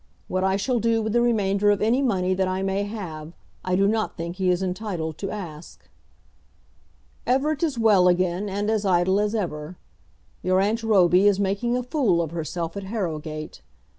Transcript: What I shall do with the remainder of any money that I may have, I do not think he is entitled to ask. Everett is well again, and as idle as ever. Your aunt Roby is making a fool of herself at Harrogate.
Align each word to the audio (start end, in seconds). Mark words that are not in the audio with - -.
What 0.27 0.43
I 0.43 0.55
shall 0.55 0.79
do 0.79 0.99
with 1.03 1.13
the 1.13 1.21
remainder 1.21 1.69
of 1.69 1.79
any 1.79 2.01
money 2.01 2.33
that 2.33 2.47
I 2.47 2.63
may 2.63 2.85
have, 2.85 3.33
I 3.63 3.75
do 3.75 3.87
not 3.87 4.17
think 4.17 4.37
he 4.37 4.49
is 4.49 4.63
entitled 4.63 5.19
to 5.19 5.29
ask. 5.29 5.87
Everett 7.27 7.61
is 7.61 7.77
well 7.77 8.07
again, 8.07 8.49
and 8.49 8.71
as 8.71 8.83
idle 8.83 9.19
as 9.19 9.35
ever. 9.35 9.77
Your 10.41 10.59
aunt 10.59 10.81
Roby 10.81 11.27
is 11.27 11.39
making 11.39 11.77
a 11.77 11.83
fool 11.83 12.19
of 12.19 12.31
herself 12.31 12.75
at 12.75 12.85
Harrogate. 12.85 13.61